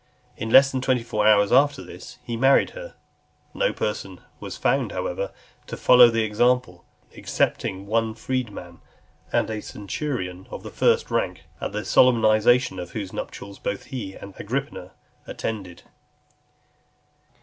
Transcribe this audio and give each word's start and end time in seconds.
In 0.35 0.49
less 0.49 0.71
than 0.71 0.81
twenty 0.81 1.03
four 1.03 1.27
hours 1.27 1.51
after 1.51 1.83
this, 1.83 2.17
he 2.23 2.35
married 2.35 2.71
her. 2.71 2.95
No 3.53 3.71
person 3.71 4.19
was 4.39 4.57
found, 4.57 4.91
however, 4.91 5.31
to 5.67 5.77
follow 5.77 6.09
the 6.09 6.23
example, 6.23 6.83
excepting 7.13 7.85
one 7.85 8.15
freedman, 8.15 8.79
and 9.31 9.47
a 9.51 9.61
centurion 9.61 10.47
of 10.49 10.63
the 10.63 10.71
first 10.71 11.11
rank, 11.11 11.43
at 11.61 11.71
the 11.71 11.85
solemnization 11.85 12.79
of 12.79 12.93
whose 12.93 13.13
nuptials 13.13 13.59
both 13.59 13.83
he 13.83 14.15
and 14.15 14.33
Agrippina 14.39 14.93
attended. 15.27 15.83